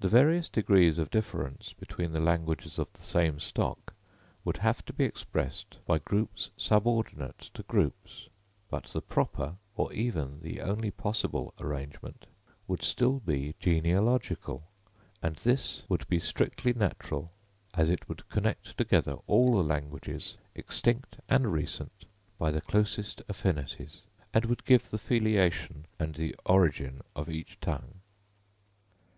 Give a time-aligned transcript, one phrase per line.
[0.00, 3.94] The various degrees of difference between the languages of the same stock
[4.44, 8.28] would have to be expressed by groups subordinate to groups;
[8.68, 12.26] but the proper or even the only possible arrangement
[12.68, 14.62] would still be genealogical;
[15.22, 17.32] and this would be strictly natural,
[17.72, 22.04] as it would connect together all languages, extinct and recent,
[22.38, 24.02] by the closest affinities,
[24.34, 27.94] and would give the filiation and origin of each tongue.